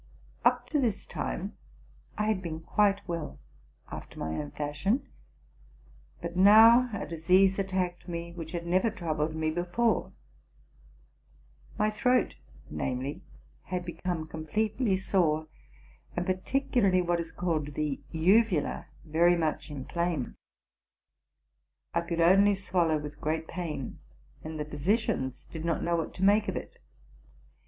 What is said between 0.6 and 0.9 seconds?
to